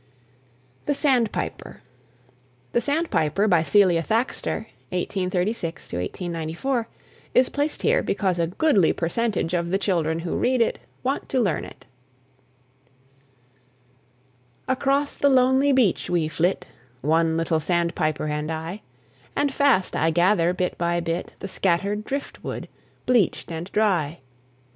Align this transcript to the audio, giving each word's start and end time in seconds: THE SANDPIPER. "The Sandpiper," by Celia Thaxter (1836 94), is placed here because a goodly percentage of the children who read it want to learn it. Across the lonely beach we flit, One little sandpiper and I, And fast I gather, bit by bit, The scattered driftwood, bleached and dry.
THE 0.87 0.95
SANDPIPER. 0.95 1.81
"The 2.71 2.81
Sandpiper," 2.81 3.47
by 3.47 3.61
Celia 3.61 4.01
Thaxter 4.01 4.65
(1836 4.89 5.93
94), 5.93 6.87
is 7.35 7.49
placed 7.49 7.83
here 7.83 8.01
because 8.01 8.39
a 8.39 8.47
goodly 8.47 8.93
percentage 8.93 9.53
of 9.53 9.69
the 9.69 9.77
children 9.77 10.21
who 10.21 10.35
read 10.37 10.59
it 10.59 10.79
want 11.03 11.29
to 11.29 11.39
learn 11.39 11.65
it. 11.65 11.85
Across 14.67 15.17
the 15.17 15.29
lonely 15.29 15.71
beach 15.71 16.09
we 16.09 16.27
flit, 16.27 16.65
One 17.01 17.37
little 17.37 17.59
sandpiper 17.59 18.25
and 18.25 18.51
I, 18.51 18.81
And 19.35 19.53
fast 19.53 19.95
I 19.95 20.09
gather, 20.09 20.51
bit 20.51 20.79
by 20.79 20.99
bit, 20.99 21.33
The 21.41 21.47
scattered 21.47 22.05
driftwood, 22.05 22.67
bleached 23.05 23.51
and 23.51 23.71
dry. 23.71 24.21